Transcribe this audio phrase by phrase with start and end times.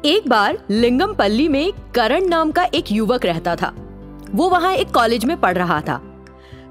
[0.00, 3.72] एक बार लिंगमपल्ली में करण नाम का एक युवक रहता था।
[4.30, 5.96] वो वहाँ एक कॉलेज में पढ़ रहा था।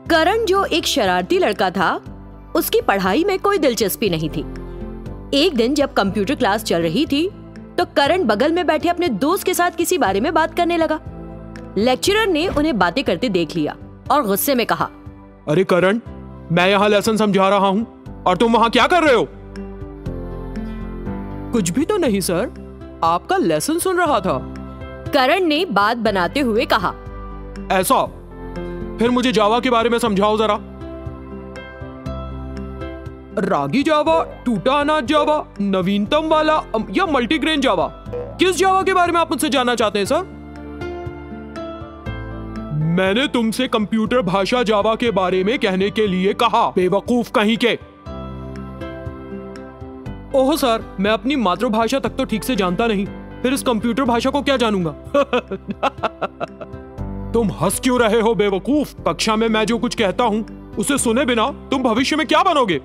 [0.09, 1.93] करण जो एक शरारती लड़का था
[2.55, 4.41] उसकी पढ़ाई में कोई दिलचस्पी नहीं थी।
[5.37, 7.27] एक दिन जब कंप्यूटर क्लास चल रही थी
[7.77, 10.99] तो करण बगल में बैठे अपने दोस्त के साथ किसी बारे में बात करने लगा।
[11.77, 13.75] लेक्चरर ने उन्हें बातें करते देख लिया
[14.11, 14.89] और गुस्से में कहा
[15.47, 15.99] अरे करण
[16.51, 19.27] मैं यहाँ लेसन समझा रहा हूँ और तुम वहाँ क्या कर रहे हो?
[21.51, 22.61] कुछ भी तो नहीं सर।
[23.03, 24.53] आपका लेसन सुन रहा था।
[25.13, 26.93] करण ने बात बनाते हुए कहा।
[27.71, 28.05] ऐसा?
[28.99, 30.59] फिर मुझे जावा के बारे में समझाओ जरा।
[33.37, 38.05] रागी जावा टूटा अनाज जावा नवीनतम वाला या मल्टीग्रेन जावा?
[38.09, 40.21] किस जावा के बारे में आप मुझसे जानना चाहते हैं सर?
[42.73, 47.92] मैंने तुमसे कंप्यूटर भाषा जावा के बारे में कहने के लिए कहा। बेवकूफ़ कहीं के।
[50.35, 53.05] ओह सर मैं अपनी मातृभाषा तक तो ठीक से जानता नहीं।
[53.41, 54.91] फिर इस कंप्यूटर भाषा को क्या जानूँगा?
[57.33, 58.95] तुम हंस क्यों रहे हो बेवकूफ़?
[59.07, 62.81] कक्षा में मैं जो कुछ कहता हूँ उसे सुने बिना तुम भविष्य में क्या बनोगे?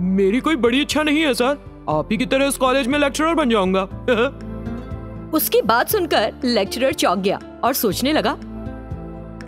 [0.00, 1.58] मेरी कोई बड़ी इच्छा नहीं है सर।
[1.90, 3.82] आप ही की तरह इस कॉलेज में लेक्चरर बन जाऊँगा।
[5.34, 8.38] उसकी बात सुनकर लेक्चरर चौंक गया और सोचने लगा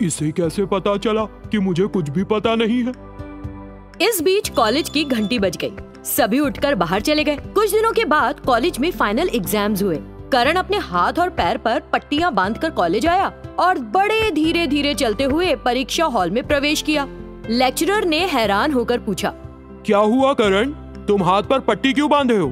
[0.01, 3.08] इसे कैसे पता चला कि मुझे कुछ भी पता नहीं है?
[4.01, 5.71] इस बीच कॉलेज की घंटी बज गई।
[6.05, 9.97] सभी उठकर बाहर चले गए। कुछ दिनों के बाद कॉलेज में फाइनल एग्ज़ाम्स हुए।
[10.31, 13.27] करण अपने हाथ और पैर पर पट्टियाँ बांधकर कॉलेज आया
[13.59, 17.07] और बड़े धीरे धीरे चलते हुए परीक्षा हॉल में प्रवेश किया।
[17.49, 19.33] लेक्चरर ने हैरान होकर पूछा
[19.85, 20.71] क्या हुआ करण?
[21.07, 22.47] तुम हाथ पर पट्टी क्यों बांधे हो?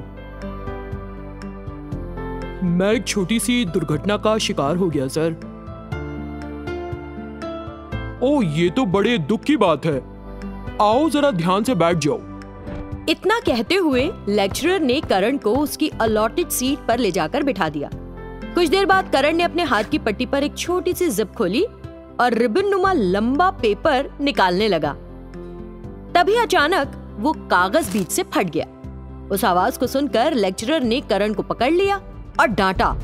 [2.68, 5.40] मैं एक छोटी सी दुर्घटना का शिकार हो गया सर।
[8.24, 10.17] ओ ये तो बड़े दुख की बात है।
[10.82, 12.20] आओ जरा ध्यान से बैठ जाओ।
[13.10, 17.90] इतना कहते हुए लेक्चरर ने करण को उसकी अलॉटेड सीट पर ले जाकर बिठा दिया।
[18.54, 21.64] कुछ देर बाद करण ने अपने हाथ की पट्टी पर एक छोटी सी जिप खोली
[22.20, 24.94] और रिबन नुमा लंबा पेपर निकालने लगा।
[26.16, 28.66] तभी अचानक वो कागज़ बीच से फट गया।
[29.32, 32.02] उस आवाज़ को सुनकर लेक्चरर ने करण को पकड़ लिया
[32.40, 32.96] और डांटा।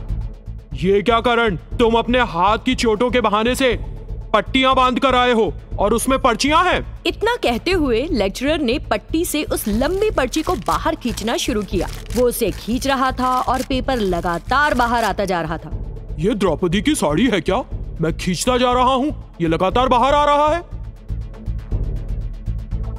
[0.74, 1.56] ये क्या करण?
[1.56, 3.93] तुम अपने हाथ की चोटों के बहाने से
[4.34, 9.24] पट्टियाँ बाँध कर आए हो और उसमें पर्चियाँ हैं। इतना कहते हुए लेक्चरर ने पट्टी
[9.26, 13.62] से उस लंबी पर्ची को बाहर खींचना शुरू किया। वो उसे खींच रहा था और
[13.62, 15.72] पेपर लगातार बाहर आता जा रहा था।
[16.20, 17.64] ये द्रौपदी की साड़ी है क्या?
[18.02, 20.62] मैं खींचता जा रहा हूँ। ये लगातार बाहर आ रहा है।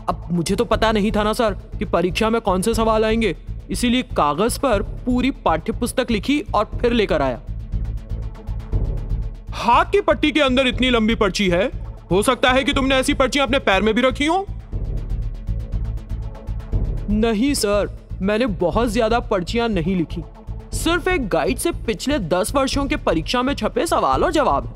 [0.08, 3.34] अब मुझे तो पता नहीं था ना सर कि परीक्षा में कौन से सवाल आएँगे।
[3.70, 7.40] इसीलिए कागज़ पर पूरी पाठ्य पुस्तक लिखी और फिर लेकर आया।
[9.54, 11.70] हाथ की पट्टी के अंदर इतनी लंबी पर्ची है?
[12.10, 14.46] हो सकता है कि तुमने ऐसी पर्चियाँ अपने पैर में भी रखी हो?
[17.10, 17.88] नहीं सर।
[18.22, 20.22] मैंने बहुत ज़्यादा पर्चियाँ नहीं लिखी।
[20.74, 24.74] सिर्फ़ एक गाइड से पिछले दस वर्षों के परीक्षा में छपे सवाल और जवाब।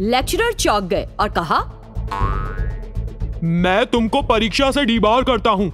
[0.00, 1.58] लेक्चरर चौक गए और कहा
[3.42, 5.70] मैं तुमको परीक्षा से डीबार करता हूँ।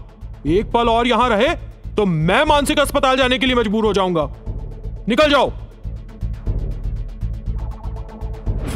[0.49, 1.49] एक पल और यहाँ रहे
[1.97, 4.29] तो मैं मानसिक अस्पताल जाने के लिए मजबूर हो जाऊँगा।
[5.09, 5.51] निकल जाओ।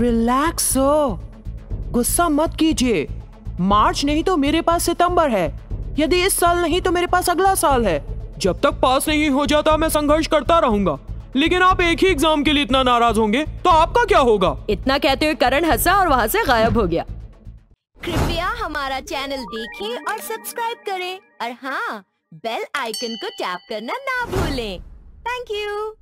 [0.02, 1.18] रिलैक्स हो
[1.92, 3.06] गुस्सा मत कीजिए।
[3.60, 5.46] मार्च नहीं तो मेरे पास सितंबर है।
[5.98, 7.98] यदि इस साल नहीं तो मेरे पास अगला साल है।
[8.38, 10.98] जब तक पास नहीं हो जाता मैं संघर्ष करता रहूँगा।
[11.36, 14.56] लेकिन आप एक ही एग्ज़ाम के लिए इतना नाराज़ होंगे तो आपका क्या होगा?
[14.70, 17.04] इतना कहते हुए करण हंसा और वहाँ से गायब हो गया।
[17.96, 24.24] कृपया हमारा चैनल देखिए और सब्सक्राइब करें। और हाँ बेल आइकन को टैप करना ना
[24.26, 24.80] भूलें।
[25.26, 25.94] Thank you.